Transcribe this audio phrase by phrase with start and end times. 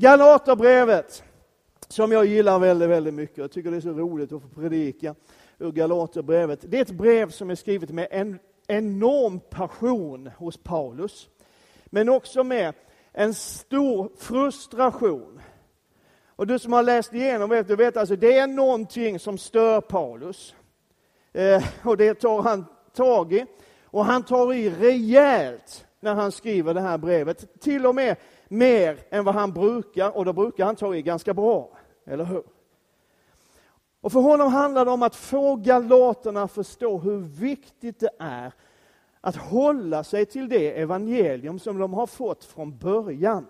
[0.00, 1.22] Galaterbrevet,
[1.88, 3.38] som jag gillar väldigt, väldigt mycket.
[3.38, 5.14] Jag tycker det är så roligt att få predika
[5.58, 6.60] ur Galaterbrevet.
[6.62, 11.28] Det är ett brev som är skrivet med en enorm passion hos Paulus,
[11.86, 12.74] men också med
[13.12, 15.40] en stor frustration.
[16.26, 19.80] Och du som har läst igenom vet, du vet alltså, det är någonting som stör
[19.80, 20.54] Paulus.
[21.32, 23.46] Eh, och det tar han tag i.
[23.84, 27.60] Och han tar i rejält när han skriver det här brevet.
[27.60, 28.16] Till och med
[28.50, 31.70] mer än vad han brukar, och då brukar han ta i ganska bra.
[32.06, 32.42] Eller hur?
[34.00, 38.52] Och för honom handlar det om att få galaterna att förstå hur viktigt det är
[39.20, 43.46] att hålla sig till det evangelium som de har fått från början.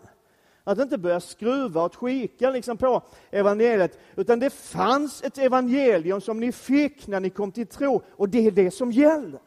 [0.65, 6.41] Att inte börja skruva och skika liksom på evangeliet, utan det fanns ett evangelium som
[6.41, 9.41] ni fick när ni kom till tro, och det är det som gäller.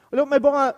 [0.00, 0.72] Och låt mig bara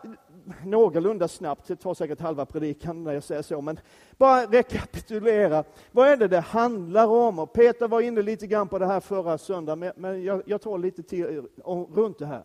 [0.64, 3.80] någorlunda snabbt, det tar säkert halva predikan när jag säger så, men
[4.16, 5.64] bara rekapitulera.
[5.92, 7.38] Vad är det det handlar om?
[7.38, 10.78] Och Peter var inne lite grann på det här förra söndagen, men jag, jag tar
[10.78, 11.42] lite till
[11.94, 12.42] runt det här.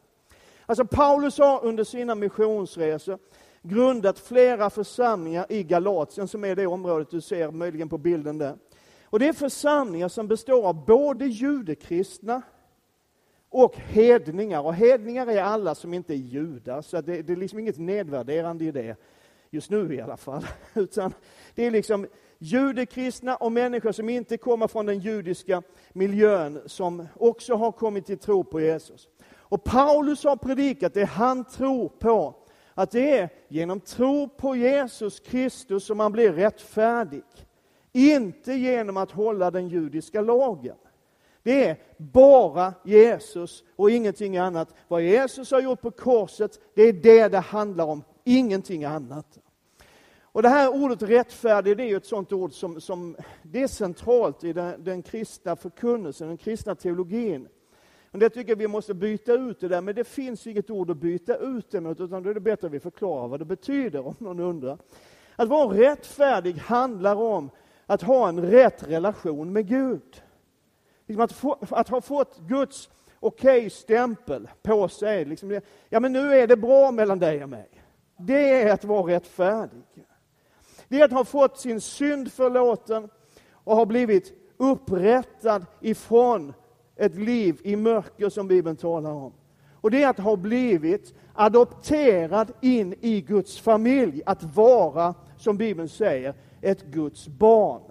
[0.66, 3.20] Alltså Paulus har under sina missionsresor
[3.62, 8.58] grundat flera församlingar i Galatien, som är det området du ser möjligen på bilden där.
[9.06, 12.42] Och det är församlingar som består av både judekristna
[13.50, 14.62] och hedningar.
[14.62, 18.66] Och hedningar är alla som inte är judar, så det, det är liksom inget nedvärderande
[18.66, 18.95] i det,
[19.50, 20.45] just nu i alla fall.
[20.73, 21.14] Utan
[21.56, 22.08] det är liksom
[22.39, 28.17] judekristna och människor som inte kommer från den judiska miljön, som också har kommit till
[28.17, 29.08] tro på Jesus.
[29.50, 32.36] Och Paulus har predikat det han tror på,
[32.73, 37.23] att det är genom tro på Jesus Kristus som man blir rättfärdig.
[37.92, 40.76] Inte genom att hålla den judiska lagen.
[41.48, 44.73] Det är bara Jesus och ingenting annat.
[44.88, 49.39] Vad Jesus har gjort på korset, det är det det handlar om, ingenting annat.
[50.22, 54.44] Och Det här ordet rättfärdig, det är ett sånt ord som, som det är centralt
[54.44, 57.48] i den, den kristna förkunnelsen, den kristna teologin.
[58.11, 60.92] Och det tycker jag vi måste byta ut det där, men det finns inget ord
[60.92, 63.45] att byta ut det mot, utan då är det bättre att vi förklarar vad det
[63.45, 64.77] betyder, om någon undrar.
[65.36, 67.50] Att vara rättfärdig handlar om
[67.86, 70.21] att ha en rätt relation med Gud.
[71.08, 75.26] Liksom att, få, att, ha fått Guds okej-stämpel på sig.
[75.26, 77.70] Liksom ja, men nu är det bra mellan dig och mig.
[78.18, 79.84] Det är att vara rättfärdig.
[80.88, 83.10] Det är att ha fått sin synd förlåten
[83.52, 86.54] och ha blivit upprättad ifrån
[86.95, 89.34] ett liv i mörker som Bibeln talar om.
[89.74, 95.89] Och det är att ha blivit adopterad in i Guds familj, att vara, som Bibeln
[95.89, 97.82] säger, ett Guds barn.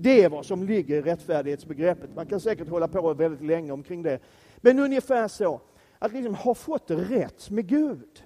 [0.00, 2.14] Det är vad som ligger i rättfärdighetsbegreppet.
[2.14, 4.18] Man kan säkert hålla på väldigt länge omkring det.
[4.56, 5.60] Men ungefär så,
[5.98, 8.24] att liksom ha fått rätt med Gud.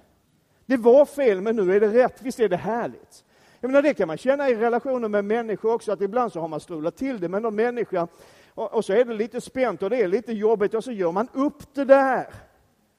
[0.65, 2.21] Det var fel, men nu är det rätt.
[2.21, 3.23] Visst är det härligt?
[3.59, 6.47] Jag menar, det kan man känna i relationer med människor också, att ibland så har
[6.47, 8.07] man strulat till det med någon människa
[8.47, 11.11] och, och, så är det lite spänt och det är lite jobbigt och så gör
[11.11, 12.27] man upp det där.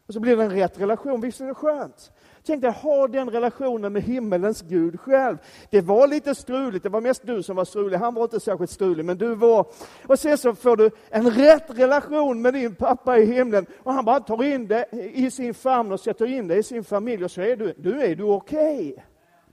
[0.07, 1.21] Och så blir det en rätt relation.
[1.21, 2.13] Visst är det skönt?
[2.47, 5.39] Tänk dig ha den relationen med himmelens Gud själv.
[5.71, 8.71] Det var lite struligt, det var mest du som var strulig, han var inte särskilt
[8.71, 9.67] strulig, men du var...
[10.07, 14.05] Och sen så får du en rätt relation med din pappa i himlen och han
[14.05, 14.85] bara tar in dig
[15.15, 18.03] i sin famn och sätter in dig i sin familj och så är du, du
[18.03, 18.93] är du okej.
[18.93, 19.05] Okay.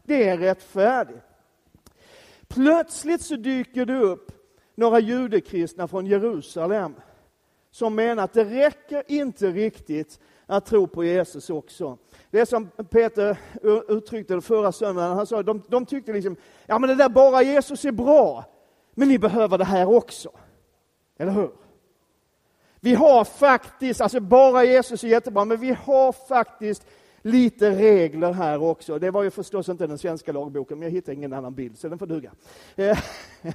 [0.04, 1.20] Det är rättfärdigt.
[2.48, 4.32] Plötsligt så dyker det upp
[4.76, 6.96] några judekristna från Jerusalem
[7.72, 10.20] som menar att det räcker inte riktigt
[10.52, 11.98] att tro på Jesus också.
[12.32, 13.38] Det är som Peter
[13.88, 16.36] uttryckte det förra söndagen, han sa, de, de tyckte liksom,
[16.66, 18.46] ja men det där bara Jesus är bra,
[18.94, 20.32] men ni behöver det här också.
[21.18, 21.52] Eller hur?
[22.80, 26.86] Vi har faktiskt, alltså bara Jesus är jättebra, men vi har faktiskt
[27.22, 29.00] lite regler här också.
[29.00, 31.90] Det var ju förstås inte den svenska lagboken, men jag hittade ingen annan bild, så
[31.90, 32.32] den får duga.
[32.76, 33.00] Eh,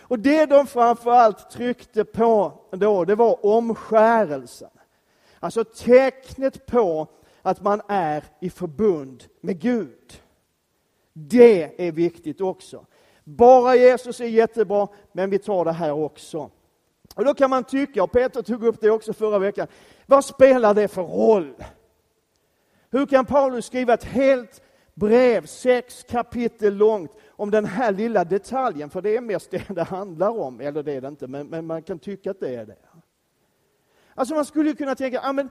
[0.00, 4.70] och det de framförallt tryckte på då, det var omskärelsen.
[5.42, 7.06] Alltså tecknet på
[7.42, 10.22] att man är i förbund med Gud.
[11.12, 12.86] Det är viktigt också.
[13.24, 16.50] Bara Jesus är jättebra, men vi tar det här också.
[17.14, 19.66] Och Då kan man tycka, och Peter tog upp det också förra veckan,
[20.06, 21.54] vad spelar det för roll?
[22.90, 24.62] Hur kan Paulus skriva ett helt
[24.94, 28.90] brev, sex kapitel långt, om den här lilla detaljen?
[28.90, 31.66] För det är mest det det handlar om, eller det är det inte, men, men
[31.66, 32.76] man kan tycka att det är det.
[34.14, 35.50] Alltså man skulle kunna tänka, ja, men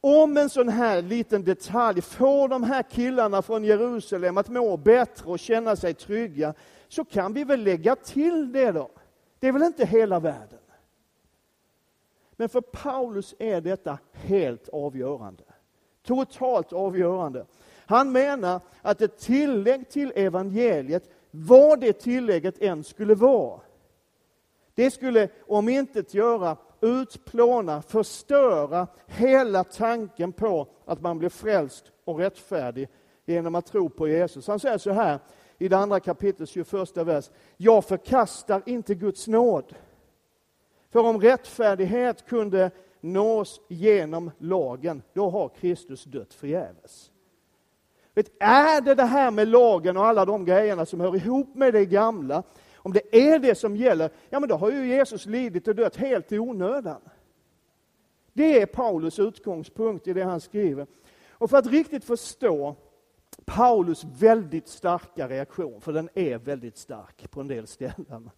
[0.00, 5.30] om en sån här liten detalj får de här killarna från Jerusalem att må bättre
[5.30, 6.54] och känna sig trygga,
[6.88, 8.90] så kan vi väl lägga till det då.
[9.38, 10.58] Det är väl inte hela världen.
[12.36, 15.44] Men för Paulus är detta helt avgörande.
[16.02, 17.46] Totalt avgörande.
[17.86, 23.60] Han menar att ett tillägg till evangeliet, vad det tillägget än skulle vara.
[24.74, 32.18] Det skulle om inte göra, utplåna, förstöra hela tanken på att man blir frälst och
[32.18, 32.88] rättfärdig
[33.24, 34.46] genom att tro på Jesus.
[34.46, 35.18] Han säger så här
[35.58, 37.30] i det andra kapitlet, 21 vers.
[37.56, 39.74] Jag förkastar inte Guds nåd.
[40.90, 42.70] För om rättfärdighet kunde
[43.00, 47.10] nås genom lagen, då har Kristus dött förgäves.
[48.14, 51.74] Vet, är det det här med lagen och alla de grejerna som hör ihop med
[51.74, 52.42] det gamla,
[52.84, 55.96] om det är det som gäller, ja men då har ju Jesus lidit och dött
[55.96, 57.00] helt i onödan.
[58.32, 60.86] Det är Paulus utgångspunkt i det han skriver.
[61.30, 62.76] Och för att riktigt förstå
[63.44, 68.30] Paulus väldigt starka reaktion, för den är väldigt stark på en del ställen,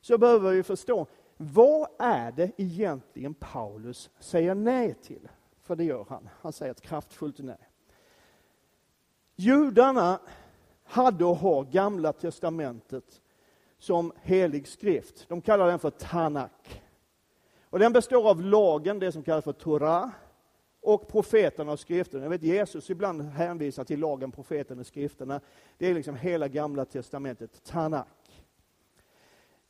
[0.00, 1.06] så behöver vi förstå
[1.36, 5.28] vad är det egentligen Paulus säger nej till?
[5.62, 6.28] För det gör han.
[6.40, 7.68] Han säger ett kraftfullt nej.
[9.36, 10.20] Judarna
[10.84, 13.20] hade och har Gamla Testamentet
[13.80, 15.28] som helig skrift.
[15.28, 16.82] De kallar den för Tanak.
[17.64, 20.08] Och den består av lagen, det som kallas för Torah,
[20.82, 22.22] och profeterna och skrifterna.
[22.22, 25.40] Jag vet Jesus ibland hänvisar till lagen, profeterna och skrifterna.
[25.78, 28.06] Det är liksom hela Gamla Testamentet, Tanak.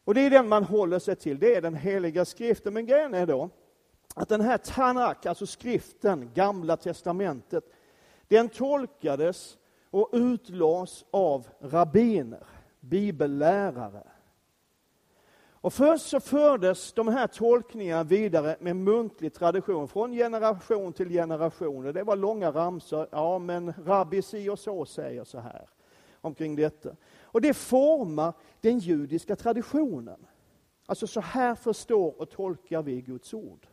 [0.05, 2.75] Och det är den man håller sig till, det är den heliga skriften.
[2.75, 3.51] Men grejen är då
[4.15, 7.65] att den här Tanak, alltså skriften, Gamla Testamentet,
[8.29, 9.59] den tolkades
[9.91, 12.47] och utlades av rabbiner,
[12.81, 14.03] bibellärare.
[15.63, 21.93] Och först så fördes de här tolkningarna vidare med muntlig tradition från generation till generation.
[21.93, 23.09] Det var långa ramsor.
[23.11, 25.69] Ja, men rabbi si och så säger så här
[26.21, 26.97] omkring detta.
[27.23, 30.27] Och det formar den judiska traditionen.
[30.87, 33.67] Alltså så här förstår och tolkar vi Guds ord.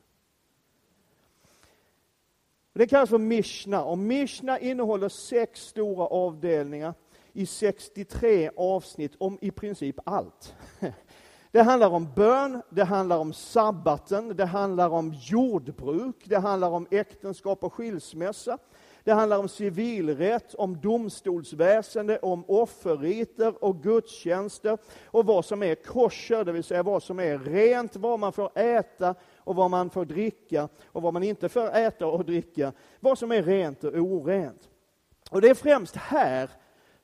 [2.73, 6.93] Det kallas för Mishna och Mishna innehåller sex stora avdelningar
[7.37, 10.55] i 63 avsnitt om i princip allt.
[11.51, 16.87] Det handlar om bön, det handlar om sabbaten, det handlar om jordbruk, det handlar om
[16.91, 18.57] äktenskap och skilsmässa,
[19.03, 26.45] det handlar om civilrätt, om domstolsväsende, om offerriter och gudstjänster och vad som är kosher,
[26.45, 30.05] det vill säga vad som är rent, vad man får äta och vad man får
[30.05, 34.69] dricka och vad man inte får äta och dricka, vad som är rent och orent.
[35.29, 36.49] Och det är främst här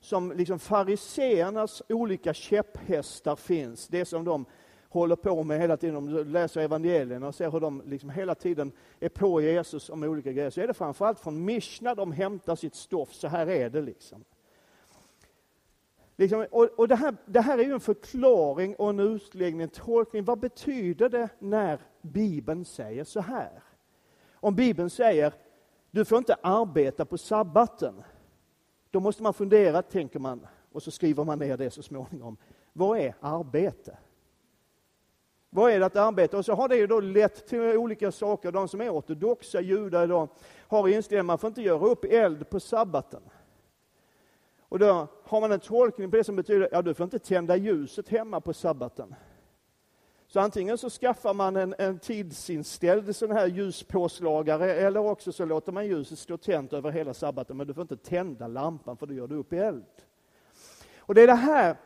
[0.04, 4.46] som liksom fariseernas olika käpphästar finns, det som de
[4.88, 5.96] håller på med hela tiden.
[5.96, 10.02] Om du läser evangelierna och ser hur de liksom hela tiden är på Jesus om
[10.02, 10.50] olika grejer.
[10.50, 13.12] Så är det framförallt från Mishna de hämtar sitt stoff.
[13.12, 14.24] Så här är det liksom.
[16.16, 19.68] liksom och, och det, här, det här är ju en förklaring och en utläggning, en
[19.68, 20.24] tolkning.
[20.24, 23.62] Vad betyder det när Bibeln säger så här?
[24.34, 25.32] Om Bibeln säger,
[25.90, 28.02] du får inte arbeta på sabbaten.
[28.94, 32.36] Då måste man fundera, tänker man, och så skriver man ner det så småningom.
[32.72, 33.98] Vad är arbete?
[35.50, 36.38] Vad är det att arbeta?
[36.38, 38.52] Och så har det ju då lett till olika saker.
[38.52, 40.28] De som är ortodoxa judar idag
[40.68, 43.22] har inställningen att man får inte göra upp eld på sabbaten.
[44.58, 47.56] Och då har man en tolkning på det som betyder, ja du får inte tända
[47.56, 49.14] ljuset hemma på sabbaten.
[50.34, 55.72] Så antingen så skaffar man en, en tidsinställd sån här ljuspåslagare eller också så låter
[55.72, 59.14] man ljuset stå tänt över hela sabbaten men du får inte tända lampan för då
[59.14, 59.84] gör du upp eld.
[60.98, 61.76] Och det är det här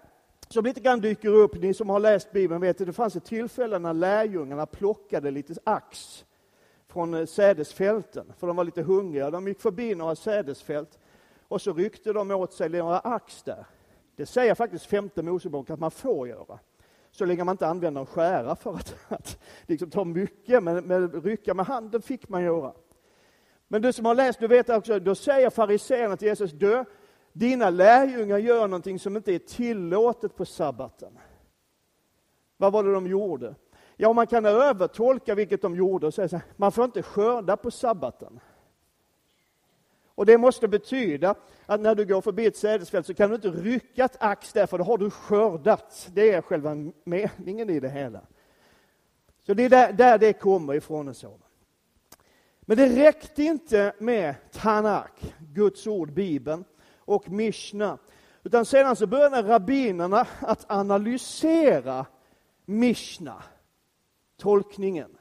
[0.48, 3.24] som lite grann dyker upp, ni som har läst Bibeln vet att det fanns ett
[3.24, 6.24] tillfälle när lärjungarna plockade lite ax
[6.86, 9.30] från eh, sädesfälten, för de var lite hungriga.
[9.30, 10.98] De gick förbi några sädesfält
[11.48, 13.66] och så ryckte de åt sig några ax där.
[14.16, 16.58] Det säger faktiskt femte Mosebok att man får göra.
[17.10, 21.12] Så länge man inte använder en skära för att, att liksom ta mycket, men, men
[21.22, 22.72] rycka med handen fick man göra.
[23.68, 26.84] Men du som har läst, du vet också, då säger fariséerna till Jesus, du,
[27.32, 31.18] dina lärjungar gör någonting som inte är tillåtet på sabbaten.
[32.56, 33.54] Vad var det de gjorde?
[33.96, 37.56] Ja, man kan övertolka vilket de gjorde och säga så här, man får inte skörda
[37.56, 38.40] på sabbaten.
[40.18, 41.34] Och det måste betyda
[41.66, 44.66] att när du går förbi ett sädesfält så kan du inte rycka ett ax där,
[44.66, 46.08] för då har du skördat.
[46.12, 48.20] Det är själva meningen i det hela.
[49.46, 51.38] Så det är där, där det kommer ifrån och så.
[52.60, 56.64] Men det räckte inte med Tanak, Guds ord, Bibeln,
[56.98, 57.98] och Mishna.
[58.42, 62.06] Utan sedan så började rabbinerna att analysera
[62.64, 63.42] Mishna,
[64.36, 65.18] tolkningen,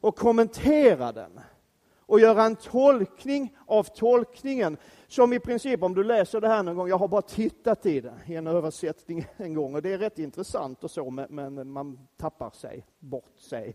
[0.00, 1.40] och kommentera den
[2.10, 4.76] och göra en tolkning av tolkningen
[5.08, 8.00] som i princip, om du läser det här någon gång, jag har bara tittat i
[8.00, 11.98] det i en översättning en gång och det är rätt intressant och så, men man
[12.16, 13.74] tappar sig, bort sig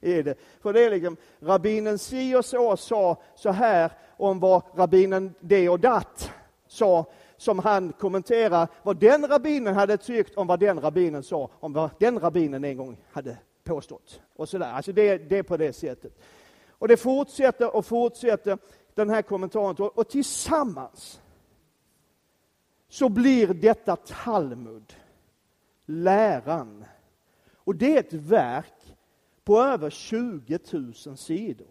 [0.00, 0.34] i det.
[0.60, 5.68] För det är liksom, rabbinen si och så sa så här om vad rabbinen det
[5.68, 6.30] och datt
[6.66, 7.04] sa,
[7.36, 11.90] som han kommenterar vad den rabbinen hade tyckt om vad den rabbinen sa, om vad
[11.98, 14.20] den rabbinen en gång hade påstått.
[14.36, 14.72] Och sådär.
[14.72, 16.12] Alltså det, det är på det sättet.
[16.78, 18.58] Och det fortsätter och fortsätter,
[18.94, 19.90] den här kommentaren.
[19.94, 21.20] Och tillsammans
[22.88, 24.96] så blir detta Talmud,
[25.86, 26.84] läran.
[27.54, 28.96] Och det är ett verk
[29.44, 31.66] på över 20 000 sidor.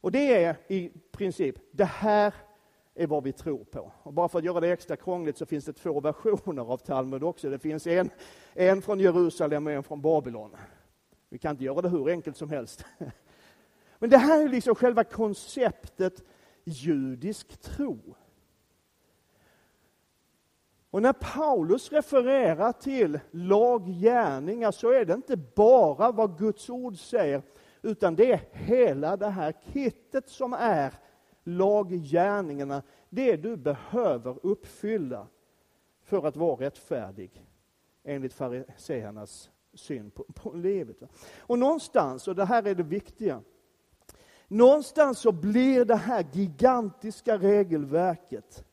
[0.00, 2.34] Och det är i princip, det här
[2.94, 3.92] är vad vi tror på.
[4.02, 7.22] Och bara för att göra det extra krångligt så finns det två versioner av Talmud
[7.22, 7.50] också.
[7.50, 8.10] Det finns en,
[8.54, 10.56] en från Jerusalem och en från Babylon.
[11.28, 12.84] Vi kan inte göra det hur enkelt som helst.
[13.98, 16.24] Men det här är liksom själva konceptet
[16.64, 18.16] judisk tro.
[20.90, 27.42] Och när Paulus refererar till laggärningar så är det inte bara vad Guds ord säger,
[27.82, 30.94] utan det är hela det här kittet som är
[31.44, 35.26] laggärningarna, det du behöver uppfylla
[36.02, 37.44] för att vara rättfärdig
[38.04, 40.96] enligt fariseernas syn på, på livet.
[41.38, 43.42] Och någonstans, och det här är det viktiga,
[44.48, 48.64] någonstans så blir det här gigantiska regelverket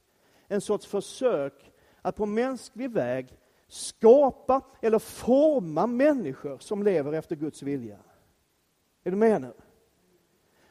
[0.48, 7.64] en sorts försök att på mänsklig väg skapa eller forma människor som lever efter Guds
[7.64, 7.98] vilja.
[9.04, 9.54] Är du med nu?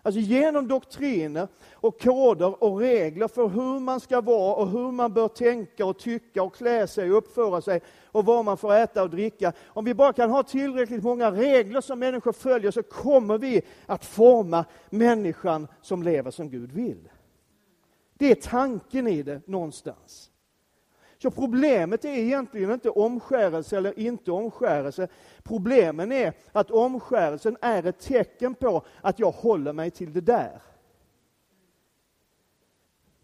[0.05, 5.13] Alltså genom doktriner och koder och regler för hur man ska vara och hur man
[5.13, 9.03] bör tänka och tycka och klä sig och uppföra sig och vad man får äta
[9.03, 9.53] och dricka.
[9.67, 14.05] Om vi bara kan ha tillräckligt många regler som människor följer så kommer vi att
[14.05, 17.09] forma människan som lever som Gud vill.
[18.15, 20.32] Det är tanken i det någonstans.
[21.23, 25.09] Så problemet är egentligen inte omskärelse eller inte omskärelse.
[25.43, 30.63] Problemen är att omskärelsen är ett tecken på att jag håller mig till det där.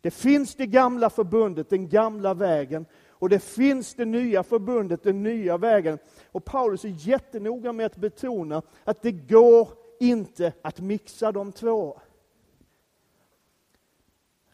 [0.01, 5.23] Det finns det gamla förbundet, den gamla vägen, och det finns det nya förbundet, den
[5.23, 5.99] nya vägen.
[6.27, 9.69] Och Paulus är jättenoga med att betona att det går
[10.01, 12.01] inte att mixa de två.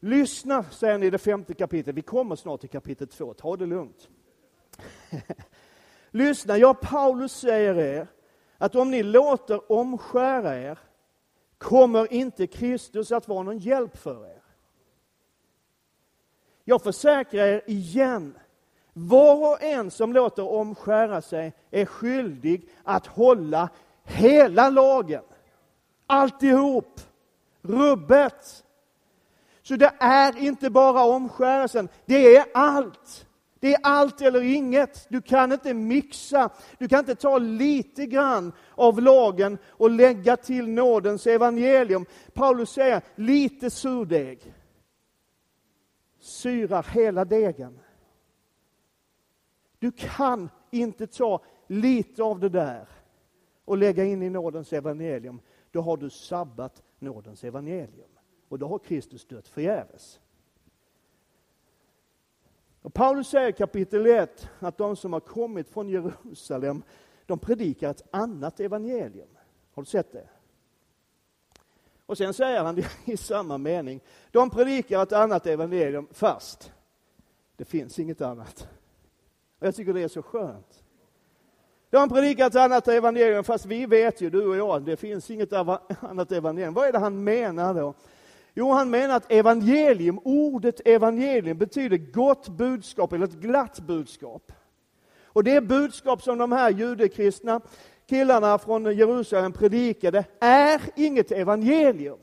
[0.04, 1.96] Lyssna, säger ni i det femte kapitlet.
[1.96, 4.08] Vi kommer snart till kapitel två, ta det lugnt.
[6.10, 8.06] Lyssna, jag Paulus säger er
[8.58, 10.78] att om ni låter omskära er
[11.58, 14.42] kommer inte Kristus att vara någon hjälp för er.
[16.64, 18.38] Jag försäkrar er igen,
[18.92, 23.68] var och en som låter omskära sig är skyldig att hålla
[24.02, 25.24] hela lagen.
[26.06, 27.00] Alltihop,
[27.62, 28.63] rubbet.
[29.64, 33.26] Så det är inte bara omskärelsen, det är allt.
[33.60, 35.06] Det är allt eller inget.
[35.08, 36.50] Du kan inte mixa.
[36.78, 42.06] Du kan inte ta lite grann av lagen och lägga till nådens evangelium.
[42.34, 44.54] Paulus säger, lite surdeg
[46.24, 47.78] syrar hela degen.
[49.78, 52.88] Du kan inte ta lite av det där
[53.64, 55.40] och lägga in i nådens evangelium.
[55.70, 58.13] Då har du sabbat nådens evangelium.
[58.48, 60.20] Och då har Kristus dött förgäves.
[62.82, 66.82] Och Paulus säger i kapitel 1 att de som har kommit från Jerusalem,
[67.26, 69.28] de predikar ett annat evangelium.
[69.74, 70.28] Har du sett det?
[72.06, 76.72] Och sen säger han i samma mening, de predikar ett annat evangelium fast
[77.56, 78.68] det finns inget annat.
[79.58, 80.82] Och jag tycker det är så skönt.
[81.90, 85.52] De predikar ett annat evangelium fast vi vet ju, du och jag, det finns inget
[85.52, 86.74] annat evangelium.
[86.74, 87.94] Vad är det han menar då?
[88.54, 94.52] Jo, han menar att evangelium, ordet evangelium betyder gott budskap eller ett glatt budskap.
[95.24, 97.60] Och det budskap som de här judekristna
[98.06, 102.18] killarna från Jerusalem predikade är inget evangelium.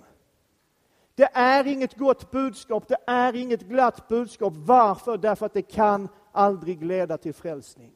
[1.16, 4.54] Det är inget gott budskap, det är inget glatt budskap.
[4.56, 5.18] Varför?
[5.18, 7.92] Därför att det kan aldrig leda till frälsning.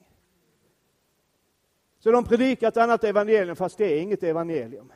[2.00, 4.92] Så de predikar ett annat evangelium fast det är inget evangelium.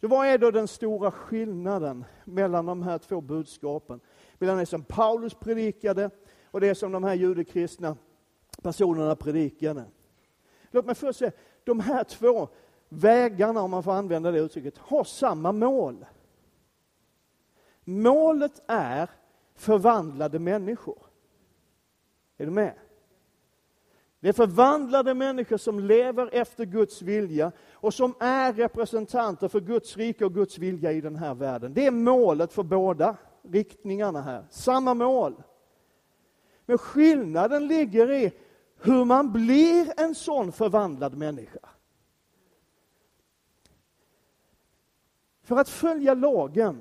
[0.00, 4.00] Så vad är då den stora skillnaden mellan de här två budskapen?
[4.38, 6.10] Mellan det som Paulus predikade
[6.44, 7.96] och det som de här judekristna
[8.62, 9.84] personerna predikade.
[10.70, 11.32] Låt mig först säga,
[11.64, 12.48] de här två
[12.88, 16.06] vägarna, om man får använda det uttrycket, har samma mål.
[17.84, 19.10] Målet är
[19.54, 20.98] förvandlade människor.
[22.36, 22.74] Är du med?
[24.20, 29.96] Det är förvandlade människor som lever efter Guds vilja och som är representanter för Guds
[29.96, 31.74] rike och Guds vilja i den här världen.
[31.74, 34.44] Det är målet för båda riktningarna här.
[34.50, 35.42] Samma mål.
[36.66, 38.32] Men skillnaden ligger i
[38.76, 41.68] hur man blir en sån förvandlad människa.
[45.42, 46.80] För att följa lagen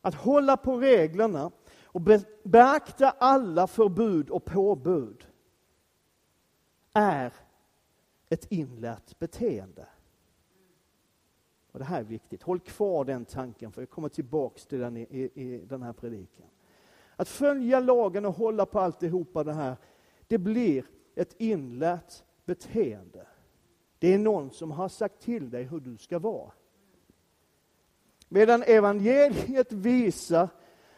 [0.00, 1.50] att hålla på reglerna
[1.84, 2.00] och
[2.44, 5.26] beakta alla förbud och påbud
[6.94, 7.32] är
[8.28, 9.86] ett inlärt beteende.
[11.72, 12.42] Och Det här är viktigt.
[12.42, 15.92] Håll kvar den tanken, för jag kommer tillbaks till den i, i, i den här
[15.92, 16.46] predikan.
[17.16, 19.76] Att följa lagen och hålla på alltihopa det här,
[20.26, 20.84] det blir
[21.14, 23.26] ett inlärt beteende.
[23.98, 26.52] Det är någon som har sagt till dig hur du ska vara.
[28.28, 30.48] Medan evangeliet visar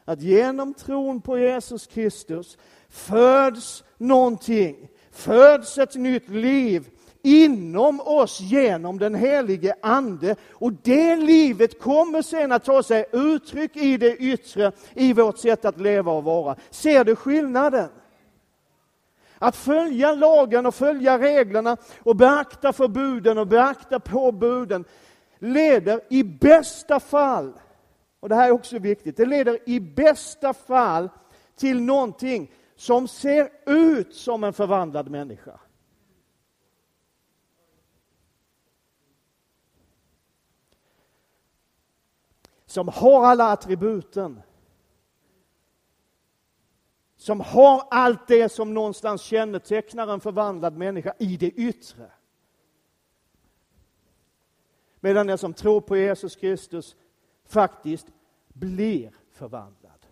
[0.05, 6.89] att genom tron på Jesus Kristus föds någonting, föds ett nytt liv
[7.23, 10.37] inom oss genom den helige Ande.
[10.53, 15.65] Och det livet kommer sen att ta sig uttryck i det yttre, i vårt sätt
[15.65, 16.57] att leva och vara.
[16.71, 17.89] Ser du skillnaden?
[19.39, 24.85] Att följa lagen och följa reglerna och beakta förbuden och beakta påbuden
[25.39, 27.53] leder i bästa fall,
[28.21, 31.09] och det här är också viktigt, det leder i bästa fall
[31.57, 35.61] till någonting som ser ut som en förvandlad människa.
[42.67, 44.43] Som har alla attributen.
[47.17, 52.11] Som har allt det som någonstans kännetecknar en förvandlad människa i det yttre.
[55.01, 56.97] Medan den som tror på Jesus Kristus
[57.45, 58.07] faktiskt
[58.49, 60.07] blir förvandlad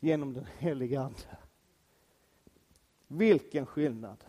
[0.00, 1.39] genom den heliga Ande.
[3.12, 4.24] Vilken skillnad!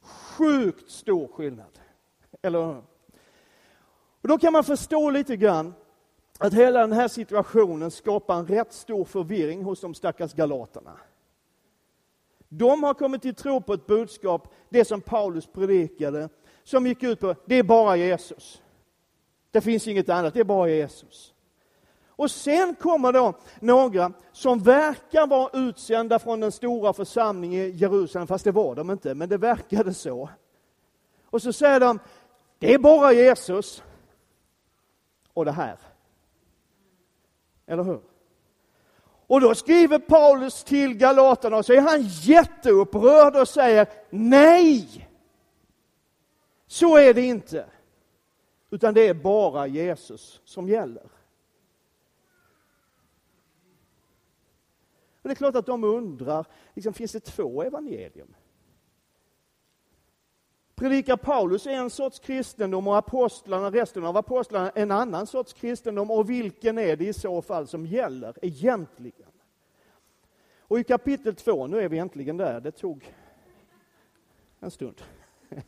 [0.00, 1.78] Sjukt stor skillnad.
[2.42, 2.76] Eller?
[4.20, 5.74] Och Då kan man förstå lite grann
[6.38, 10.96] att hela den här situationen skapar en rätt stor förvirring hos de stackars galaterna.
[12.48, 16.28] De har kommit till tro på ett budskap, det som Paulus predikade,
[16.62, 18.62] som gick ut på det är bara Jesus.
[19.50, 21.33] Det finns inget annat, det är bara Jesus.
[22.16, 28.26] Och sen kommer då några som verkar vara utsända från den stora församlingen i Jerusalem,
[28.26, 30.28] fast det var de inte, men det verkade så.
[31.30, 31.98] Och så säger de,
[32.58, 33.82] det är bara Jesus
[35.32, 35.78] och det här.
[37.66, 38.00] Eller hur?
[39.26, 45.08] Och då skriver Paulus till Galaterna och så är han jätteupprörd och säger nej!
[46.66, 47.66] Så är det inte.
[48.70, 51.13] Utan det är bara Jesus som gäller.
[55.24, 58.34] Och det är klart att de undrar, liksom, finns det två evangelium?
[60.74, 66.30] Predikar Paulus en sorts kristendom och apostlarna, resten av apostlarna en annan sorts kristendom och
[66.30, 69.30] vilken är det i så fall som gäller egentligen?
[70.58, 73.14] Och i kapitel 2, nu är vi äntligen där, det tog
[74.60, 75.02] en stund.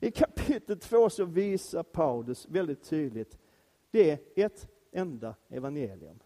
[0.00, 3.38] I kapitel 2 så visar Paulus väldigt tydligt,
[3.90, 6.18] det är ett enda evangelium.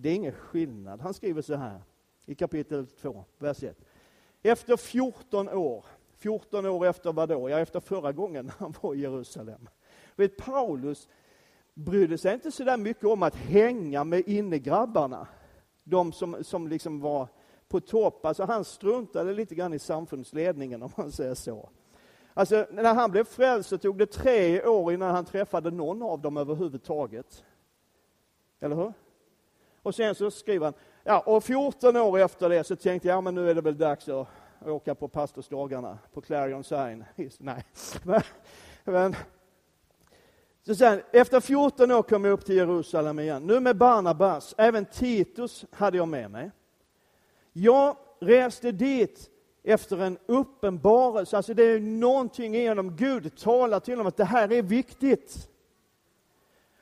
[0.00, 1.00] Det är ingen skillnad.
[1.00, 1.80] Han skriver så här
[2.26, 3.78] i kapitel 2, vers 1.
[4.42, 5.84] Efter 14 år,
[6.16, 7.50] 14 år efter vad då?
[7.50, 9.68] Ja, efter förra gången han var i Jerusalem.
[10.16, 11.08] Vet, Paulus
[11.74, 15.26] brydde sig inte så där mycket om att hänga med innegrabbarna.
[15.84, 17.28] De som, som liksom var
[17.68, 18.26] på topp.
[18.26, 21.70] Alltså han struntade lite grann i samfundsledningen om man säger så.
[22.34, 26.20] Alltså, när han blev frälst så tog det tre år innan han träffade någon av
[26.20, 27.44] dem överhuvudtaget.
[28.60, 28.92] Eller hur?
[29.82, 33.20] Och sen så skriver han, ja, och 14 år efter det så tänkte jag, ja
[33.20, 34.28] men nu är det väl dags att
[34.64, 37.04] åka på pastorsdagarna på Clarion Sign.
[37.38, 37.64] Nej,
[38.02, 38.22] men,
[38.84, 39.16] men
[40.66, 44.84] så sen, efter 14 år kom jag upp till Jerusalem igen, nu med Barnabas, även
[44.84, 46.50] Titus hade jag med mig.
[47.52, 49.30] Jag reste dit
[49.62, 54.52] efter en uppenbarelse, alltså det är någonting genom Gud talar till dem att det här
[54.52, 55.48] är viktigt.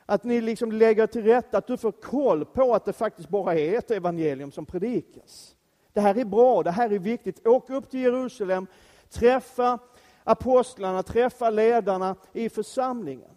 [0.06, 3.54] Att ni liksom lägger till rätta, att du får koll på att det faktiskt bara
[3.54, 5.56] är ett evangelium som predikas.
[5.92, 7.46] Det här är bra, det här är viktigt.
[7.46, 8.66] Åk upp till Jerusalem,
[9.10, 9.78] träffa
[10.24, 13.30] apostlarna, träffa ledarna i församlingen.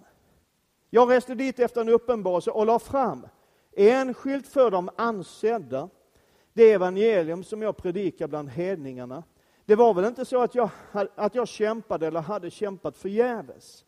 [0.90, 3.28] Jag reste dit efter en uppenbarelse och la fram
[3.76, 5.90] enskilt för de ansedda
[6.54, 9.24] det evangelium som jag predikar bland hedningarna.
[9.66, 10.70] Det var väl inte så att jag,
[11.16, 13.86] att jag kämpade eller hade kämpat förgäves.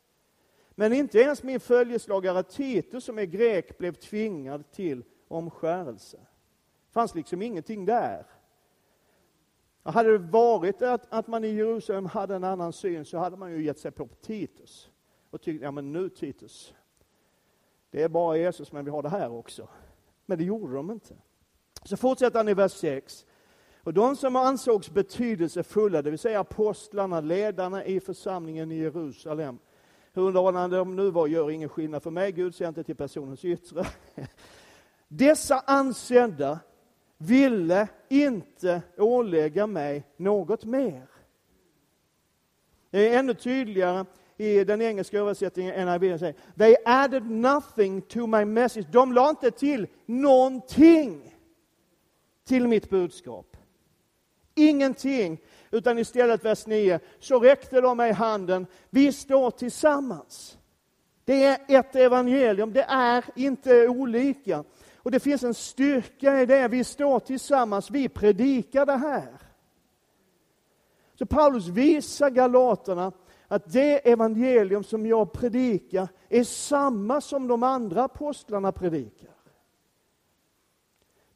[0.75, 6.17] Men inte ens min följeslagare Titus som är grek blev tvingad till omskärelse.
[6.17, 8.25] Det fanns liksom ingenting där.
[9.83, 13.51] Hade det varit att, att man i Jerusalem hade en annan syn så hade man
[13.51, 14.89] ju gett sig på Titus
[15.29, 16.73] och tyckt, ja men nu Titus,
[17.91, 19.67] det är bara Jesus men vi har det här också.
[20.25, 21.15] Men det gjorde de inte.
[21.83, 23.25] Så fortsätter han i vers 6.
[23.83, 29.59] Och de som ansågs betydelsefulla, det vill säga apostlarna, ledarna i församlingen i Jerusalem,
[30.13, 33.85] Hurdana de nu var gör ingen skillnad för mig, Gud ser inte till personens yttre.
[35.07, 36.59] Dessa ansedda
[37.17, 41.07] ville inte ålägga mig något mer.
[42.89, 44.05] Det är ännu tydligare
[44.37, 48.85] i den engelska översättningen NIV säger They added nothing to my message.
[48.91, 51.35] De la inte till någonting
[52.43, 53.57] till mitt budskap.
[54.55, 55.41] Ingenting,
[55.71, 58.67] utan istället vers 9, så räckte de mig handen.
[58.89, 60.57] Vi står tillsammans.
[61.25, 64.63] Det är ett evangelium, det är inte olika.
[64.95, 66.67] Och det finns en styrka i det.
[66.67, 69.37] Vi står tillsammans, vi predikar det här.
[71.15, 73.11] Så Paulus visar galaterna
[73.47, 79.30] att det evangelium som jag predikar är samma som de andra apostlarna predikar.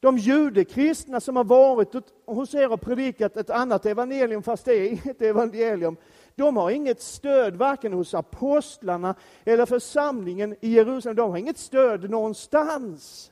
[0.06, 1.88] De judekristna som har varit
[2.26, 5.96] hos er och predikat ett annat evangelium, fast det är inget evangelium,
[6.34, 9.14] de har inget stöd varken hos apostlarna
[9.44, 11.16] eller församlingen i Jerusalem.
[11.16, 13.30] De har inget stöd någonstans.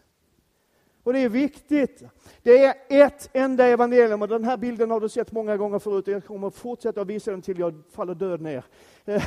[1.02, 2.02] Och det är viktigt.
[2.42, 6.06] Det är ett enda evangelium och den här bilden har du sett många gånger förut.
[6.06, 8.64] Jag kommer fortsätta att visa den till jag faller död ner.
[9.04, 9.24] Eh,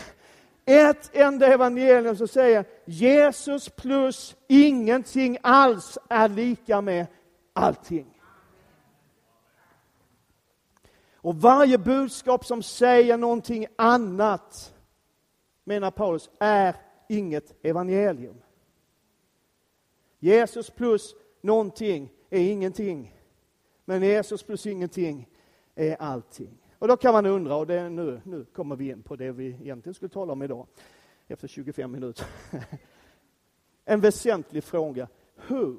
[0.66, 7.06] ett enda evangelium som säger Jesus plus ingenting alls är lika med
[7.58, 8.22] allting.
[11.16, 14.74] Och varje budskap som säger någonting annat,
[15.64, 16.76] menar Paulus, är
[17.10, 18.42] inget evangelium.
[20.20, 23.16] Jesus plus någonting är ingenting.
[23.86, 25.30] Men Jesus plus ingenting
[25.76, 26.58] är allting.
[26.80, 29.48] Och då kan man undra, och det nu, nu kommer vi in på det vi
[29.48, 30.68] egentligen skulle tala om idag,
[31.28, 32.26] efter 25 minuter.
[33.90, 35.08] En väsentlig fråga.
[35.36, 35.78] Hur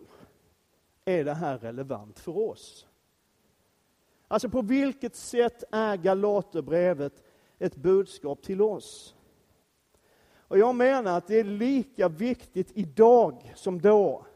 [1.09, 2.87] är det här relevant för oss?
[4.29, 7.23] Alltså på vilket sätt är Galaterbrevet
[7.59, 9.15] ett budskap till oss?
[10.37, 14.27] Och jag menar att det är lika viktigt idag som då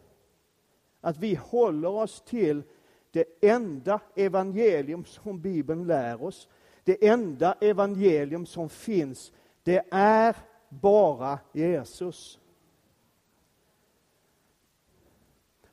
[1.01, 2.63] att vi håller oss till
[3.11, 6.49] det enda evangelium som Bibeln lär oss.
[6.85, 9.33] Det enda evangelium som finns,
[9.63, 10.37] det är
[10.69, 12.39] bara Jesus.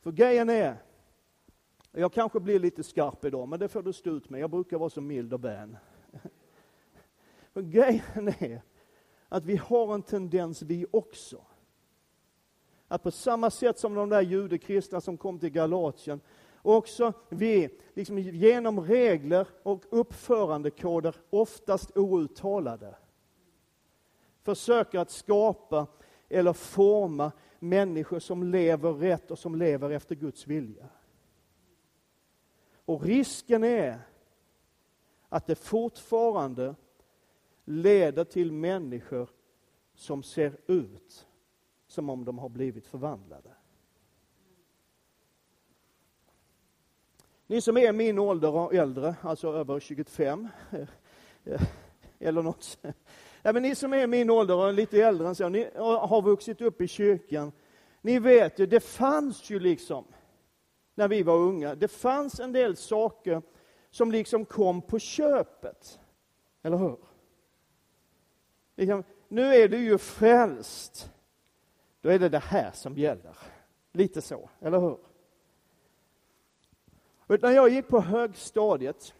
[0.01, 0.77] För grejen är,
[1.91, 4.41] jag kanske blir lite skarp idag, men det får du stå ut med.
[4.41, 5.77] Jag brukar vara så mild och vän.
[7.53, 8.61] Grejen är
[9.29, 11.41] att vi har en tendens vi också
[12.89, 16.21] att på samma sätt som de där judekristna som kom till Galatien,
[16.61, 22.95] också vi, liksom genom regler och uppförandekoder, oftast outtalade,
[24.43, 25.87] försöker att skapa
[26.29, 30.89] eller forma människor som lever rätt och som lever efter Guds vilja.
[32.89, 33.99] Och risken är
[35.29, 36.75] att det fortfarande
[37.65, 39.29] leder till människor
[39.93, 41.27] som ser ut
[41.87, 43.49] som om de har blivit förvandlade.
[47.47, 50.47] Ni som är min ålder och äldre, alltså över 25,
[52.19, 52.79] eller något.
[53.41, 56.61] Ja, men ni som är min ålder och lite äldre än så, ni har vuxit
[56.61, 57.51] upp i kyrkan.
[58.01, 60.05] Ni vet ju, det fanns ju liksom,
[60.99, 63.41] när vi var unga, det fanns en del saker
[63.89, 65.99] som liksom kom på köpet.
[66.61, 66.97] Eller hur?
[68.75, 71.11] Liksom, nu är du ju frälst
[72.01, 73.37] då är det det här som gäller.
[73.91, 74.97] Lite så, eller hur?
[77.17, 79.13] Och när jag gick på högstadiet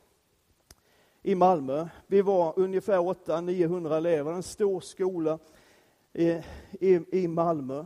[1.21, 5.39] i Malmö, vi var ungefär 800-900 elever, en stor skola
[6.13, 6.29] i,
[6.71, 7.85] i, i Malmö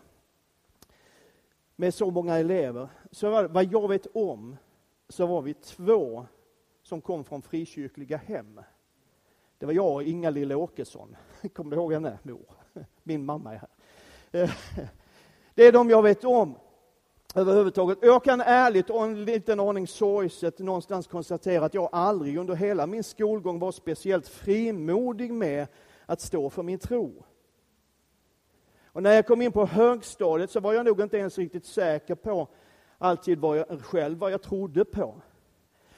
[1.76, 2.90] med så många elever.
[3.14, 4.58] Så var, vad jag vet om
[5.10, 6.26] så var vi två
[6.84, 8.62] som kom från frikyrkliga hem.
[9.58, 11.16] Det var jag och Inga Lille Åkesson.
[11.54, 12.46] Kommer du ihåg henne, mor?
[13.04, 13.70] Min mamma är här.
[14.32, 14.52] Eh,
[15.54, 16.56] det är de jag vet om
[17.36, 17.98] överhuvudtaget.
[18.02, 22.88] Jag kan ärligt och en liten aning sorgset någonstans konstatera att jag aldrig under hela
[22.88, 25.68] min skolgång var speciellt frimodig med
[26.06, 27.24] att stå för min tro.
[28.86, 32.16] Och när jag kom in på högstadiet så var jag nog inte ens riktigt säker
[32.16, 32.48] på
[33.04, 35.22] alltid vad jag själv vad jag trodde på.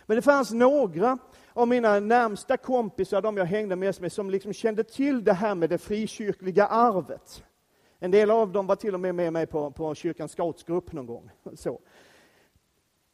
[0.05, 1.17] Men det fanns några
[1.53, 5.55] av mina närmsta kompisar, de jag hängde mest med, som liksom kände till det här
[5.55, 7.43] med det frikyrkliga arvet.
[7.99, 11.05] En del av dem var till och med med mig på, på kyrkans scoutsgrupp någon
[11.05, 11.31] gång.
[11.53, 11.79] Så.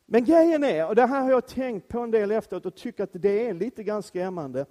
[0.05, 3.03] Men grejen är, och det här har jag tänkt på en del efteråt och tycker
[3.03, 4.65] att det är lite grann skrämmande.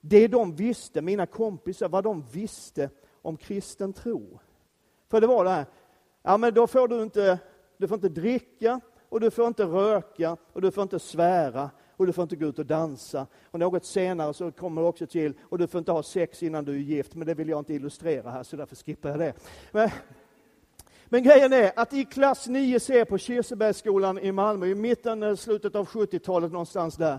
[0.00, 2.90] Det de visste, mina kompisar, vad de visste
[3.22, 4.40] om kristen tro.
[5.08, 5.66] För det var det här,
[6.22, 7.38] ja men då får du inte,
[7.80, 12.06] du får inte dricka och du får inte röka och du får inte svära och
[12.06, 13.26] du får inte gå ut och dansa.
[13.50, 16.64] Och något senare så kommer det också till, och du får inte ha sex innan
[16.64, 19.34] du är gift, men det vill jag inte illustrera här så därför skippar jag det.
[19.72, 19.90] Men,
[21.04, 25.74] men grejen är att i klass 9C på Kirsebergsskolan i Malmö, i mitten, eh, slutet
[25.74, 27.18] av 70-talet någonstans där,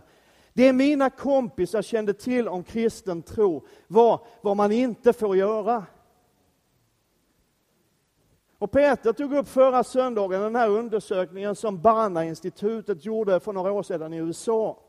[0.54, 5.86] det mina kompisar kände till om kristen tro var vad man inte får göra.
[8.62, 13.84] Och Peter tog upp förra söndagen den här undersökningen som Barna-institutet gjorde för några år
[13.84, 14.80] sedan i USA.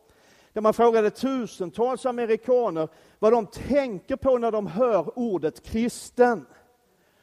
[0.53, 6.47] Där man frågade tusentals amerikaner vad de tänker på när de hör ordet kristen.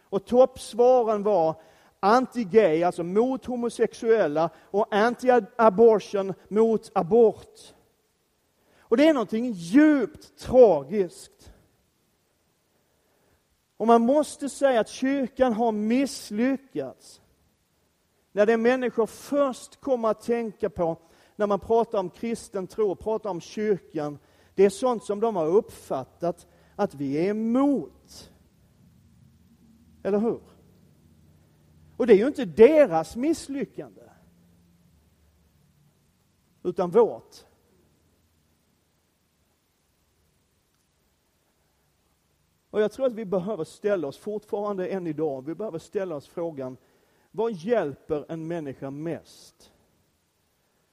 [0.04, 1.56] Och toppsvaren var
[2.00, 7.74] anti-gay, alltså mot homosexuella, och anti-abortion, mot abort.
[8.80, 11.52] Och det är någonting djupt tragiskt.
[13.80, 17.22] Och man måste säga att kyrkan har misslyckats.
[18.32, 20.98] När det människor först kommer att tänka på
[21.36, 24.20] när man pratar om kristen tro, pratar om kyrkan,
[24.56, 28.32] det är sånt som de har uppfattat att vi är emot.
[30.04, 30.42] Eller hur?
[31.98, 34.02] Och det är ju inte deras misslyckande.
[36.64, 37.46] Utan vårt.
[42.70, 46.28] Och jag tror att vi behöver ställa oss, fortfarande än idag, vi behöver ställa oss
[46.28, 46.78] frågan,
[47.32, 49.72] vad hjälper en människa mest?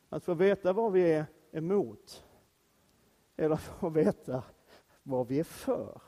[0.09, 2.25] Att få veta vad vi är emot?
[3.37, 4.43] Eller få veta
[5.03, 6.01] vad vi är för?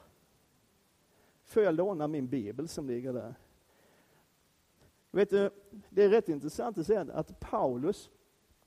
[1.44, 3.34] Får jag låna min bibel som ligger där?
[5.10, 5.50] Vet du,
[5.90, 8.10] det är rätt intressant att se att Paulus,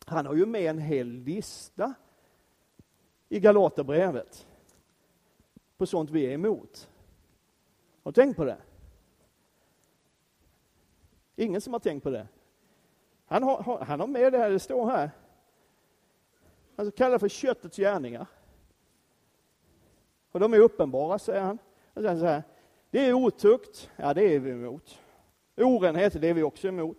[0.05, 1.93] han har ju med en hel lista
[3.29, 4.47] i Galaterbrevet
[5.77, 6.89] på sånt vi är emot.
[8.03, 8.57] Har du tänkt på det?
[11.35, 12.27] Ingen som har tänkt på det?
[13.25, 15.11] Han har, han har med det här, det står här.
[16.75, 18.27] Han kallar det för köttets gärningar.
[20.31, 21.57] Och de är uppenbara, säger han.
[21.93, 22.43] Och sen så här,
[22.89, 24.99] det är otukt, ja det är vi emot.
[25.57, 26.97] Orenhet, det är vi också emot.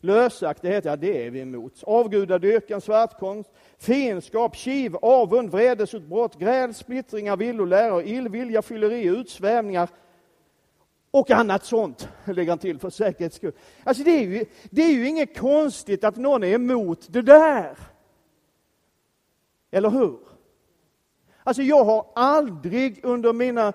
[0.00, 1.84] Lösaktighet, ja det är vi emot.
[1.84, 9.88] Avgudadyrkan, svartkonst, fiendskap, kiv, avund, vredesutbrott, gräl, splittringar, villoläror, illvilja, fylleri, utsvävningar
[11.14, 13.52] och annat sånt, lägger han till för säkerhets skull.
[13.84, 17.76] Alltså det är, ju, det är ju inget konstigt att någon är emot det där.
[19.70, 20.18] Eller hur?
[21.42, 23.72] Alltså jag har aldrig under mina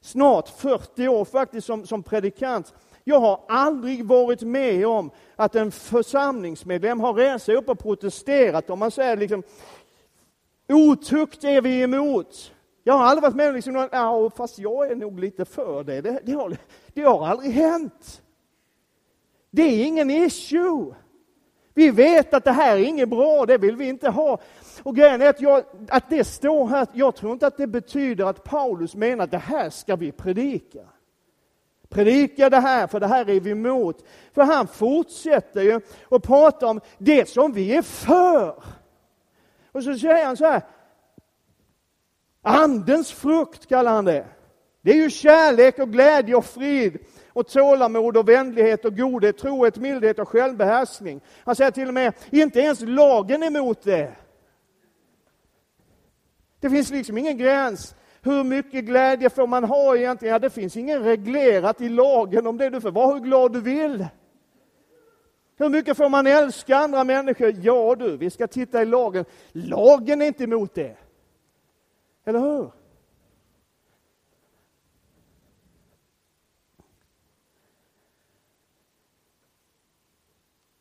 [0.00, 5.72] snart 40 år faktiskt som, som predikant, jag har aldrig varit med om att en
[5.72, 9.42] församlingsmedlem har rest sig upp och protesterat om man säger liksom
[10.68, 12.52] otukt är vi emot.
[12.82, 15.84] Jag har aldrig varit med om liksom någon, ja, fast jag är nog lite för
[15.84, 16.00] det.
[16.00, 16.56] Det, det, har,
[16.94, 18.22] det har aldrig hänt.
[19.50, 20.94] Det är ingen issue.
[21.74, 24.38] Vi vet att det här är inget bra, det vill vi inte ha.
[24.82, 28.24] Och grejen är att, jag, att det står här, jag tror inte att det betyder
[28.24, 30.80] att Paulus menar att det här ska vi predika.
[31.88, 34.04] Predika det här, för det här är vi emot.
[34.32, 38.62] För han fortsätter ju att prata om det som vi är för.
[39.72, 40.62] Och så säger han så här,
[42.42, 44.26] Andens frukt kallar han det.
[44.82, 46.98] Det är ju kärlek och glädje och frid
[47.28, 51.20] och tålamod och vänlighet och godhet, trohet, mildhet och självbehärskning.
[51.44, 54.12] Han säger till och med, inte ens lagen är emot det.
[56.60, 57.94] Det finns liksom ingen gräns.
[58.22, 60.32] Hur mycket glädje får man ha egentligen?
[60.32, 62.70] Ja, det finns ingen reglerat i lagen om det.
[62.70, 64.06] Du får vara hur glad du vill.
[65.58, 67.54] Hur mycket får man älska andra människor?
[67.62, 69.24] Ja du, vi ska titta i lagen.
[69.52, 70.96] Lagen är inte emot det.
[72.24, 72.70] Eller hur?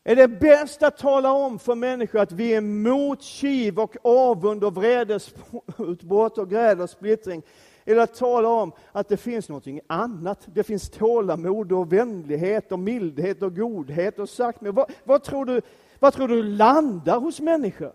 [0.10, 4.63] Är det bäst att tala om för människor att vi är emot kiv och avund
[4.63, 7.43] och vredesutbrott och gräl och splittring?
[7.86, 10.39] Eller att tala om att det finns något annat.
[10.45, 15.62] Det finns tålamod och vänlighet och mildhet och godhet och sagt vad, vad, tror du,
[15.99, 17.93] vad tror du landar hos människor?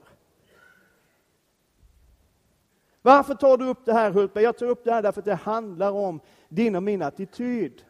[3.06, 4.44] Varför tar du upp det här Hultberg?
[4.44, 7.84] Jag tar upp det här därför att det handlar om din och min attityd.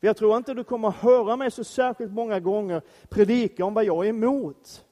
[0.00, 4.04] Jag tror inte du kommer höra mig så särskilt många gånger predika om vad jag
[4.04, 4.84] är emot.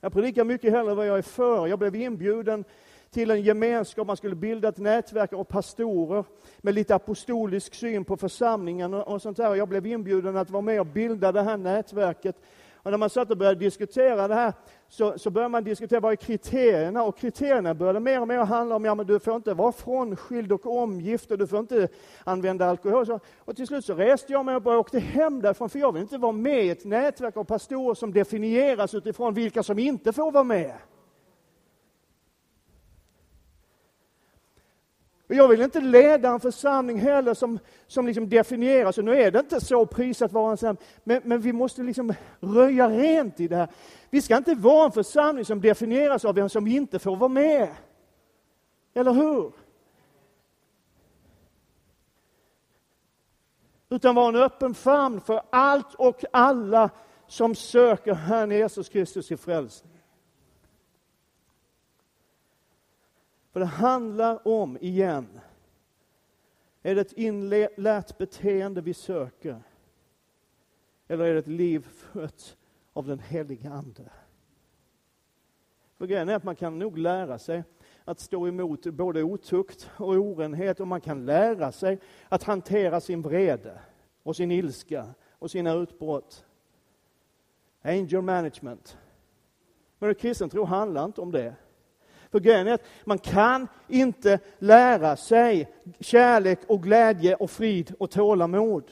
[0.00, 1.66] Jag predikar mycket hellre vad jag är för.
[1.66, 2.64] Jag blev inbjuden
[3.10, 6.24] till en gemenskap, man skulle bilda ett nätverk av pastorer
[6.58, 9.54] med lite apostolisk syn på församlingen och sånt där.
[9.54, 12.36] Jag blev inbjuden att vara med och bilda det här nätverket.
[12.84, 14.52] Och när man satt och började diskutera det här
[14.94, 18.76] så, så började man diskutera vad är kriterierna och kriterierna började mer och mer handla
[18.76, 21.88] om ja, men du får inte vara frånskild och omgift och du får inte
[22.24, 23.06] använda alkohol.
[23.06, 25.92] Så, och till slut så reste jag mig upp och åkte hem därifrån för jag
[25.92, 30.12] vill inte vara med i ett nätverk av pastorer som definieras utifrån vilka som inte
[30.12, 30.74] får vara med.
[35.26, 39.38] Jag vill inte leda en församling heller som, som liksom definieras, och nu är det
[39.38, 43.68] inte så prisat vara en men, men vi måste liksom röja rent i det här.
[44.14, 47.74] Vi ska inte vara en församling som definieras av vem som inte får vara med.
[48.92, 49.52] Eller hur?
[53.88, 56.90] Utan vara en öppen famn för allt och alla
[57.26, 60.00] som söker Herren Jesus Kristus i frälsning.
[63.52, 65.40] För det handlar om, igen,
[66.82, 69.62] är det ett inlärt beteende vi söker?
[71.08, 72.56] Eller är det ett liv fött
[72.94, 74.10] av den helige Ande?
[75.98, 77.64] För grejen är att man kan nog lära sig
[78.04, 83.22] att stå emot både otukt och orenhet och man kan lära sig att hantera sin
[83.22, 83.80] vrede
[84.22, 86.44] och sin ilska och sina utbrott.
[87.82, 88.98] Angel management.
[89.98, 91.54] Men kristen tro handlar inte om det.
[92.30, 98.10] För grejen är att man kan inte lära sig kärlek och glädje och frid och
[98.10, 98.90] tålamod.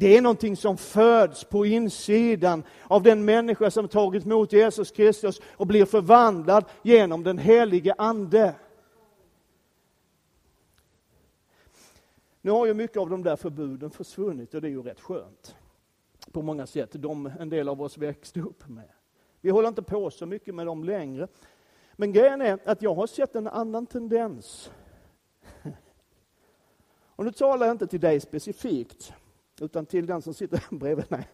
[0.00, 5.40] Det är någonting som föds på insidan av den människa som tagit emot Jesus Kristus
[5.56, 8.54] och blir förvandlad genom den helige Ande.
[12.40, 15.54] Nu har ju mycket av de där förbuden försvunnit och det är ju rätt skönt.
[16.32, 18.88] På många sätt, de en del av oss växte upp med.
[19.40, 21.28] Vi håller inte på så mycket med dem längre.
[21.92, 24.70] Men grejen är att jag har sett en annan tendens.
[27.16, 29.12] Och nu talar jag inte till dig specifikt,
[29.60, 31.28] utan till den som sitter bredvid mig.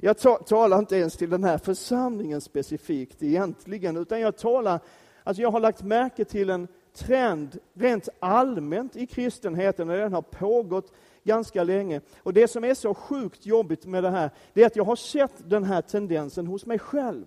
[0.00, 4.80] Jag talar inte ens till den här församlingen specifikt egentligen, utan jag talar,
[5.24, 10.22] alltså jag har lagt märke till en trend rent allmänt i kristenheten, och den har
[10.22, 10.92] pågått
[11.24, 12.00] ganska länge.
[12.18, 14.96] Och det som är så sjukt jobbigt med det här, det är att jag har
[14.96, 17.26] sett den här tendensen hos mig själv.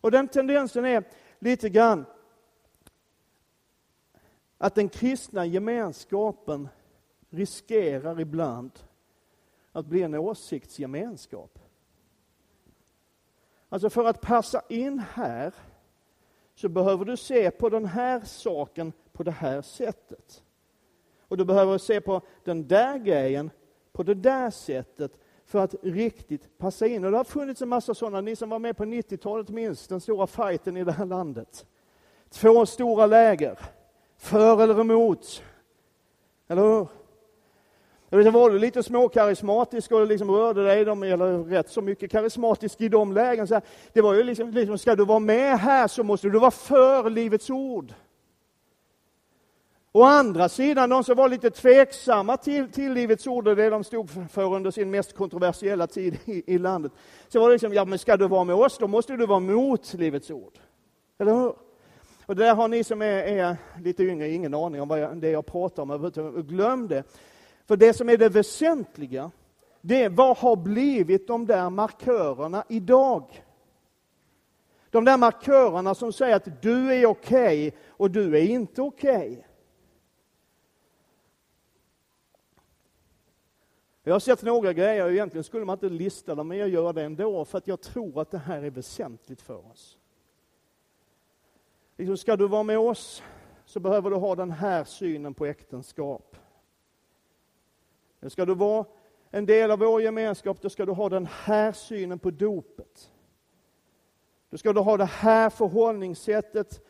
[0.00, 1.04] Och den tendensen är
[1.38, 2.04] lite grann
[4.58, 6.68] att den kristna gemenskapen
[7.30, 8.70] riskerar ibland
[9.72, 11.58] att bli en åsiktsgemenskap.
[13.68, 15.54] Alltså för att passa in här
[16.54, 20.42] så behöver du se på den här saken på det här sättet.
[21.28, 23.50] Och du behöver se på den där grejen
[23.92, 27.04] på det där sättet för att riktigt passa in.
[27.04, 30.00] Och det har funnits en massa sådana, ni som var med på 90-talet minst, den
[30.00, 31.66] stora fighten i det här landet.
[32.30, 33.58] Två stora läger,
[34.24, 35.42] för eller emot.
[36.48, 36.86] Eller hur?
[38.08, 42.10] Jag vet, var du lite småkarismatisk och liksom rörde dig, de, eller rätt så mycket
[42.10, 43.48] karismatisk i de lägen.
[43.48, 46.38] Så här, det var ju liksom, liksom, ska du vara med här så måste du
[46.38, 47.94] vara för Livets Ord.
[49.92, 53.84] Å andra sidan, de som var lite tveksamma till, till Livets Ord och det de
[53.84, 56.92] stod för under sin mest kontroversiella tid i, i landet,
[57.28, 59.40] så var det liksom, ja men ska du vara med oss, då måste du vara
[59.40, 60.58] mot Livets Ord.
[61.18, 61.54] Eller hur?
[62.26, 65.30] Och där har ni som är, är lite yngre ingen aning om vad jag, det
[65.30, 67.04] jag pratar om, glöm det.
[67.66, 69.30] För det som är det väsentliga,
[69.80, 73.44] det är vad har blivit de där markörerna idag?
[74.90, 79.32] De där markörerna som säger att du är okej okay och du är inte okej.
[79.32, 79.42] Okay.
[84.06, 87.02] Jag har sett några grejer, egentligen skulle man inte lista dem, men jag gör det
[87.02, 89.98] ändå, för att jag tror att det här är väsentligt för oss.
[91.96, 93.22] Liksom, ska du vara med oss,
[93.64, 96.36] så behöver du ha den här synen på äktenskap.
[98.28, 98.86] Ska du vara
[99.30, 103.10] en del av vår gemenskap, då ska du ha den här synen på dopet.
[104.50, 106.80] Då ska du ha det här förhållningssättet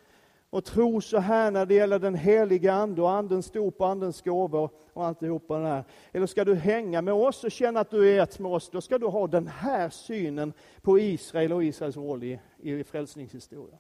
[0.51, 4.23] och tro så här när det gäller den heliga Ande och Andens dop och Andens
[4.23, 5.85] gåvor och alltihopa det här.
[6.13, 8.81] Eller ska du hänga med oss och känna att du är ett med oss, då
[8.81, 13.79] ska du ha den här synen på Israel och Israels roll i, i frälsningshistorien.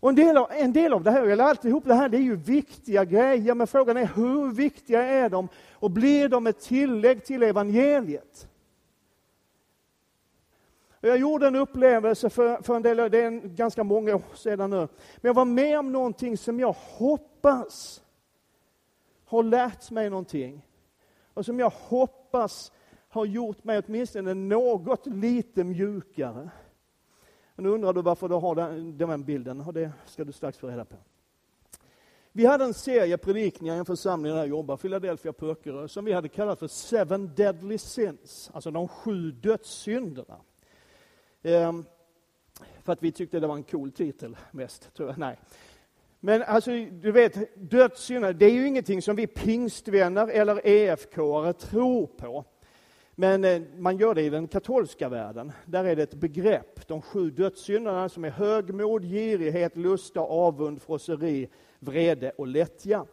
[0.00, 2.22] Och en del, av, en del av det här, eller alltihop det här, det är
[2.22, 5.48] ju viktiga grejer, men frågan är hur viktiga är de?
[5.72, 8.48] Och blir de ett tillägg till evangeliet?
[11.00, 14.76] Jag gjorde en upplevelse för, för en del, det är ganska många år sedan nu,
[14.76, 14.88] men
[15.20, 18.02] jag var med om någonting som jag hoppas
[19.24, 20.66] har lärt mig någonting.
[21.34, 22.72] Och som jag hoppas
[23.08, 26.50] har gjort mig åtminstone något lite mjukare.
[27.60, 30.68] Nu undrar du varför du har den, den bilden, och det ska du strax få
[30.68, 30.96] reda på.
[32.32, 36.04] Vi hade en serie predikningar i en församling där jag jobbar, Philadelphia på Öckerö, som
[36.04, 40.36] vi hade kallat för Seven Deadly Sins, alltså de sju dödssynderna.
[41.42, 41.84] Ehm,
[42.82, 45.18] för att vi tyckte det var en cool titel mest, tror jag.
[45.18, 45.38] Nej.
[46.20, 52.06] Men alltså, du vet, dödssynder, det är ju ingenting som vi pingstvänner eller EFK-are tror
[52.06, 52.44] på.
[53.20, 55.52] Men eh, man gör det i den katolska världen.
[55.64, 61.48] Där är det ett begrepp, de sju dödssynderna som är högmod, girighet, lusta, avund, frosseri,
[61.78, 63.06] vrede och lättja.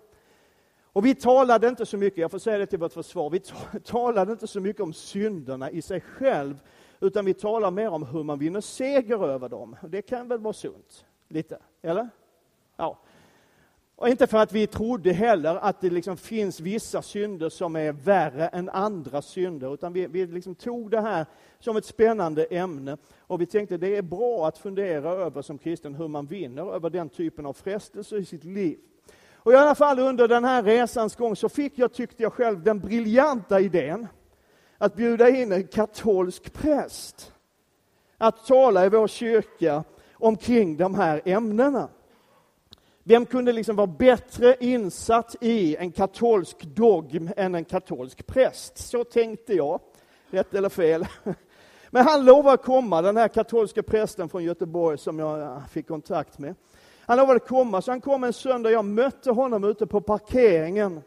[0.82, 3.40] Och vi talade inte så mycket, jag får säga det till vårt försvar, vi
[3.84, 6.60] talade inte så mycket om synderna i sig själv,
[7.00, 9.76] utan vi talar mer om hur man vinner seger över dem.
[9.82, 11.06] Det kan väl vara sunt?
[11.28, 12.10] Lite, eller?
[12.76, 13.00] Ja.
[14.00, 17.92] Och inte för att vi trodde heller att det liksom finns vissa synder som är
[17.92, 21.26] värre än andra synder, utan vi, vi liksom tog det här
[21.60, 25.96] som ett spännande ämne och vi tänkte det är bra att fundera över som kristen
[25.96, 28.78] hur man vinner över den typen av frestelser i sitt liv.
[29.34, 32.64] Och i alla fall under den här resans gång så fick jag, tyckte jag själv,
[32.64, 34.08] den briljanta idén
[34.78, 37.34] att bjuda in en katolsk präst
[38.18, 39.84] att tala i vår kyrka
[40.14, 41.90] omkring de här ämnena.
[43.08, 48.78] Vem kunde liksom vara bättre insatt i en katolsk dogm än en katolsk präst?
[48.78, 49.80] Så tänkte jag.
[50.30, 51.06] Rätt eller fel?
[51.90, 55.88] Men han lovade att komma, den här katolska prästen från Göteborg som jag ah, fick
[55.88, 56.56] kontakt med.
[57.02, 58.72] Han lovade att komma, så han kom en söndag.
[58.72, 61.02] Jag mötte honom ute på parkeringen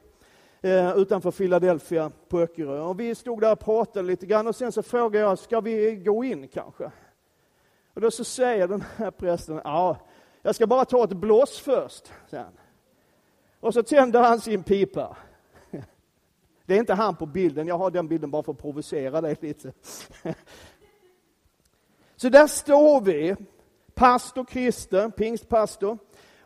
[0.60, 2.80] eh, utanför Philadelphia på Öckerö.
[2.80, 5.96] Och vi stod där och pratade lite grann och sen så frågade jag, ska vi
[5.96, 6.90] gå in kanske?
[7.94, 9.96] Och då så säger den här prästen, ja,
[10.42, 12.52] jag ska bara ta ett blås först, sen.
[13.60, 15.16] Och så tänder han sin pipa.
[16.66, 19.36] Det är inte han på bilden, jag har den bilden bara för att provocera dig
[19.40, 19.72] lite.
[22.16, 23.36] Så där står vi,
[23.94, 25.98] pastor Christer, pingstpastor,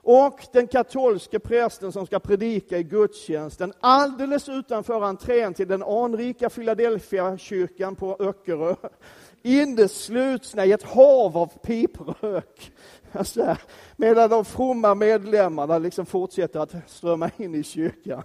[0.07, 6.51] och den katolske prästen som ska predika i gudstjänsten alldeles utanför entrén till den anrika
[6.51, 8.75] Philadelphia-kyrkan på Öckerö.
[9.43, 12.73] Inneslutna i ett hav av piprök.
[13.19, 13.57] Alltså,
[13.97, 18.23] medan de fromma medlemmarna liksom fortsätter att strömma in i kyrkan.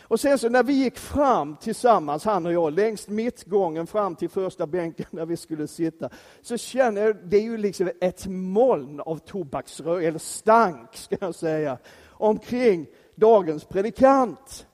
[0.00, 4.28] Och sen så när vi gick fram tillsammans, han och jag, längs mittgången fram till
[4.28, 6.10] första bänken där vi skulle sitta,
[6.42, 11.34] så känner jag, det är ju liksom ett moln av tobaksrök, eller stank ska jag
[11.34, 14.66] säga, omkring dagens predikant.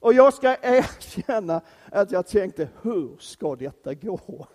[0.00, 1.60] Och jag ska erkänna
[1.92, 4.46] att jag tänkte, hur ska detta gå?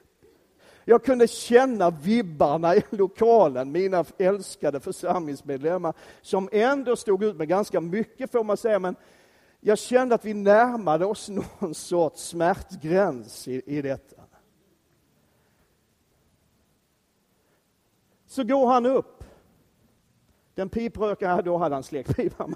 [0.85, 7.81] Jag kunde känna vibbarna i lokalen, mina älskade församlingsmedlemmar, som ändå stod ut med ganska
[7.81, 8.95] mycket får man säga, men
[9.59, 14.21] jag kände att vi närmade oss någon sorts smärtgräns i, i detta.
[18.25, 19.23] Så går han upp.
[20.55, 22.55] Den piprökaren, då hade han släckt pipan.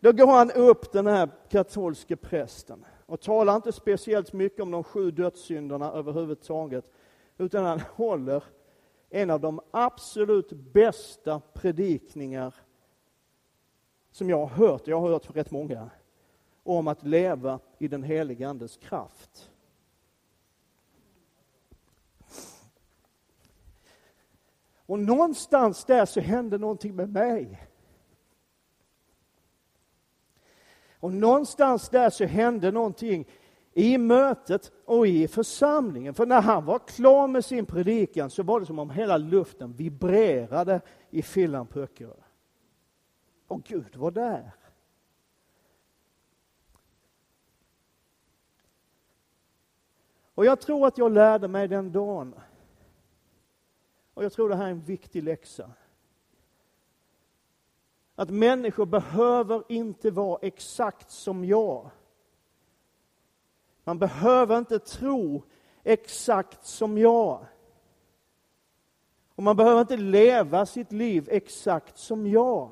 [0.00, 4.84] Då går han upp, den här katolske prästen, och talar inte speciellt mycket om de
[4.84, 6.84] sju dödssynderna överhuvudtaget,
[7.40, 8.44] utan han håller
[9.10, 12.54] en av de absolut bästa predikningar
[14.10, 15.90] som jag har hört, jag har hört rätt många,
[16.62, 19.50] om att leva i den helige Andes kraft.
[24.86, 27.66] Och någonstans där så hände någonting med mig.
[31.00, 33.26] Och någonstans där så hände någonting
[33.72, 36.14] i mötet och i församlingen.
[36.14, 39.72] För när han var klar med sin predikan så var det som om hela luften
[39.72, 42.14] vibrerade i fyllan på Öckerö.
[43.46, 44.50] Och Gud var där.
[50.34, 52.34] Och jag tror att jag lärde mig den dagen.
[54.14, 55.70] Och jag tror det här är en viktig läxa.
[58.14, 61.90] Att människor behöver inte vara exakt som jag.
[63.84, 65.42] Man behöver inte tro
[65.84, 67.46] exakt som jag.
[69.34, 72.70] Och man behöver inte leva sitt liv exakt som jag.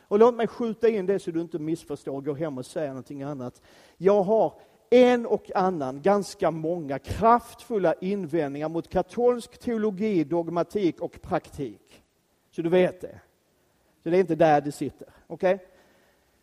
[0.00, 2.88] Och låt mig skjuta in det så du inte missförstår och går hem och säger
[2.88, 3.62] någonting annat.
[3.96, 4.54] Jag har
[4.90, 12.02] en och annan, ganska många kraftfulla invändningar mot katolsk teologi, dogmatik och praktik.
[12.50, 13.20] Så du vet det.
[14.02, 15.08] Så det är inte där det sitter.
[15.26, 15.54] Okej?
[15.54, 15.66] Okay?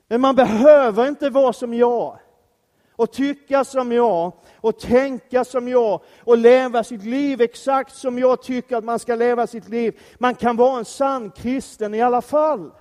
[0.07, 2.19] Men man behöver inte vara som jag
[2.99, 8.41] och tycka som jag och tänka som jag och leva sitt liv exakt som jag
[8.41, 9.99] tycker att man ska leva sitt liv.
[10.17, 12.71] Man kan vara en sann kristen i alla fall.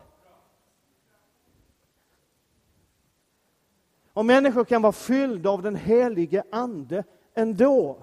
[4.13, 7.05] Och människor kan vara fyllda av den helige Ande
[7.35, 7.99] ändå.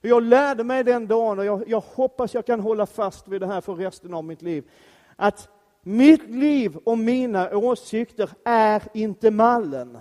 [0.00, 3.46] Jag lärde mig den dagen, och jag, jag hoppas jag kan hålla fast vid det
[3.46, 4.70] här för resten av mitt liv,
[5.16, 5.48] att
[5.82, 9.98] mitt liv och mina åsikter är inte mallen.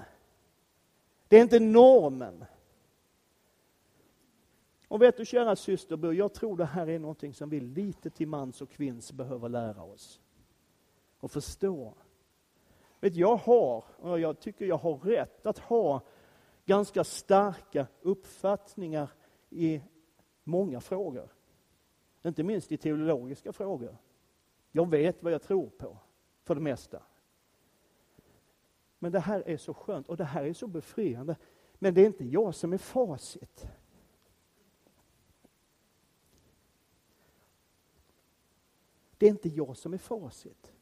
[1.27, 2.45] Det är inte normen.
[4.87, 8.27] Och vet du kära systerbror, jag tror det här är någonting som vi lite till
[8.27, 10.21] mans och kvinns behöver lära oss.
[11.19, 11.93] Och förstå.
[12.99, 16.01] Vet, jag har, och jag tycker jag har rätt att ha
[16.65, 19.09] ganska starka uppfattningar
[19.49, 19.81] i
[20.43, 21.29] många frågor.
[22.23, 23.97] Inte minst i teologiska frågor.
[24.71, 25.97] Jag vet vad jag tror på,
[26.43, 27.03] för det mesta.
[28.99, 31.35] Men det här är så skönt och det här är så befriande.
[31.73, 33.67] Men det är inte jag som är facit.
[39.17, 40.73] Det är inte jag som är facit.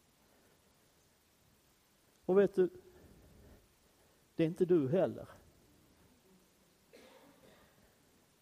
[2.26, 2.70] Och vet du,
[4.36, 5.28] det är inte du heller.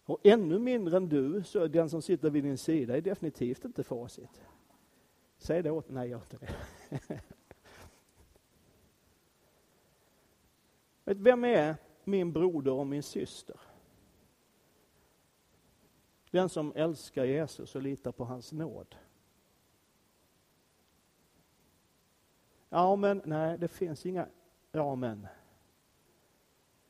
[0.04, 3.64] Och ännu mindre än du, så är den som sitter vid din sida är definitivt
[3.64, 4.42] inte facit.
[5.38, 6.54] Säg det åt Nej, gör inte det.
[11.04, 13.60] Vet, vem är min broder och min syster?
[16.30, 18.96] Den som älskar Jesus och litar på hans nåd.
[22.68, 24.28] Ja, men nej, det finns inga
[24.72, 25.26] ja, men.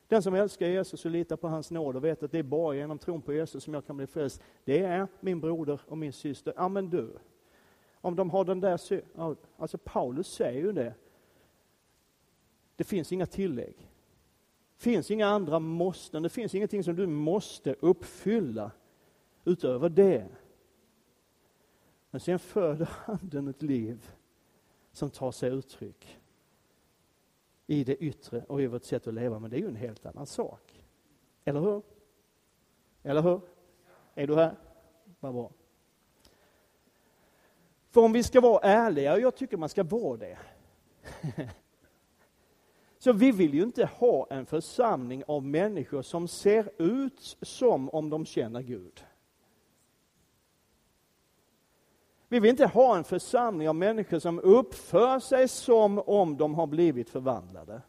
[0.07, 2.75] Den som älskar Jesus och litar på hans nåd och vet att det är bara
[2.75, 4.41] genom tron på Jesus som jag kan bli frälst.
[4.63, 6.53] Det är min broder och min syster.
[6.55, 7.17] Ja, men du.
[8.07, 9.35] Om de har den där synen.
[9.57, 10.93] Alltså Paulus säger ju det.
[12.75, 13.75] Det finns inga tillägg.
[14.75, 16.23] Det finns inga andra måsten.
[16.23, 18.71] Det finns ingenting som du måste uppfylla
[19.45, 20.27] utöver det.
[22.09, 24.11] Men sen föder Anden ett liv
[24.91, 26.19] som tar sig uttryck
[27.65, 29.39] i det yttre och i vårt sätt att leva.
[29.39, 30.83] Men det är ju en helt annan sak.
[31.45, 31.81] Eller hur?
[33.03, 33.41] Eller hur?
[34.15, 34.55] Är du här?
[35.19, 35.51] Vad bra.
[37.89, 40.37] För om vi ska vara ärliga, och jag tycker man ska vara det.
[42.99, 48.09] Så vi vill ju inte ha en församling av människor som ser ut som om
[48.09, 49.03] de känner Gud.
[52.29, 56.67] Vi vill inte ha en församling av människor som uppför sig som om de har
[56.67, 57.81] blivit förvandlade.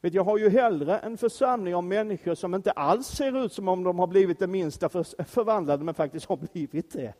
[0.00, 3.68] Vet, jag har ju hellre en församling av människor som inte alls ser ut som
[3.68, 4.88] om de har blivit det minsta
[5.24, 7.14] förvandlade, men faktiskt har blivit det.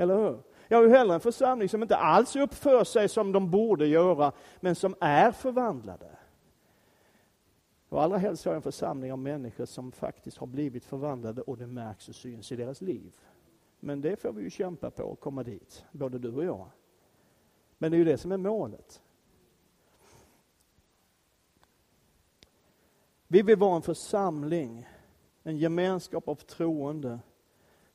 [0.00, 0.42] Eller hur?
[0.68, 4.32] Jag har ju hellre en församling som inte alls uppför sig som de borde göra,
[4.60, 6.08] men som är förvandlade.
[7.88, 11.58] Och allra helst har jag en församling av människor som faktiskt har blivit förvandlade och
[11.58, 13.12] det märks och syns i deras liv.
[13.80, 16.66] Men det får vi ju kämpa på att komma dit, både du och jag.
[17.78, 19.02] Men det är ju det som är målet.
[23.26, 24.88] Vi vill vara en församling,
[25.42, 27.18] en gemenskap av troende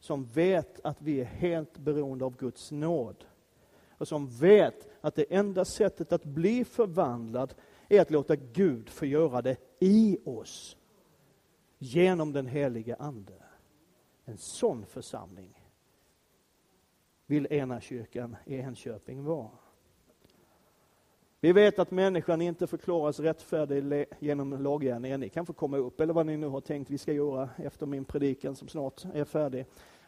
[0.05, 3.25] som vet att vi är helt beroende av Guds nåd.
[3.97, 7.53] Och som vet att det enda sättet att bli förvandlad
[7.89, 10.77] är att låta Gud få göra det i oss.
[11.77, 13.33] Genom den helige Ande.
[14.25, 15.61] En sån församling
[17.25, 19.49] vill ena kyrkan i Enköping vara.
[21.45, 25.17] Vi vet att människan inte förklaras rättfärdig genom laggärningar.
[25.17, 27.85] Ni kan få komma upp, eller vad ni nu har tänkt vi ska göra efter
[27.85, 29.65] min predikan som snart är färdig,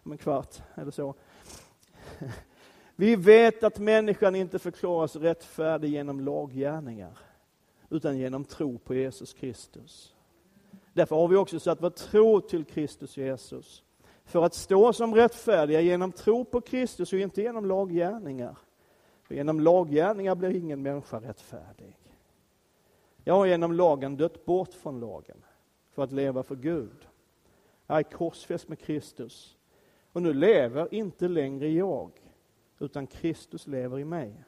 [0.08, 1.16] om en kvart eller så.
[2.96, 7.18] Vi vet att människan inte förklaras rättfärdig genom laggärningar,
[7.90, 10.16] utan genom tro på Jesus Kristus.
[10.94, 13.84] Därför har vi också satt vår tro till Kristus Jesus
[14.26, 18.58] för att stå som rättfärdiga genom tro på Kristus och inte genom laggärningar.
[19.24, 21.98] För genom laggärningar blir ingen människa rättfärdig.
[23.24, 25.38] Jag har genom lagen dött bort från lagen
[25.92, 27.08] för att leva för Gud.
[27.88, 29.57] Jag är korsfäst med Kristus.
[30.18, 32.12] Och nu lever inte längre jag,
[32.80, 34.44] utan Kristus lever i mig.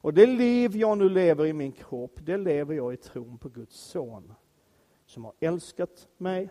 [0.00, 3.48] Och det liv jag nu lever i min kropp, det lever jag i tron på
[3.48, 4.34] Guds son,
[5.06, 6.50] som har älskat mig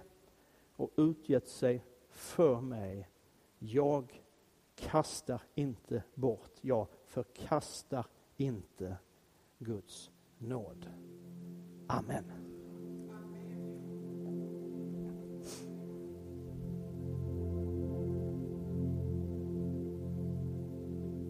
[0.76, 3.10] och utgett sig för mig.
[3.60, 4.24] Jag
[4.76, 8.06] kastar inte bort, jag förkastar
[8.38, 8.98] inte
[9.60, 10.90] Guds nåd.
[11.88, 12.41] Amen.